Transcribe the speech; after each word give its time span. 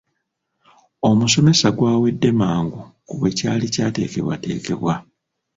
Omusomesa 1.09 1.67
gwawedde 1.77 2.29
mangu 2.39 2.81
ku 3.07 3.13
bwe 3.19 3.29
kyali 3.37 3.65
kyateekebwateekebwa. 3.73 4.93